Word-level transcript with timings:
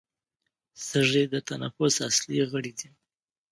سږي 0.87 1.23
د 1.33 1.35
تنفس 1.47 1.95
اصلي 2.09 2.39
غړي 2.51 2.73
دي 2.79 2.89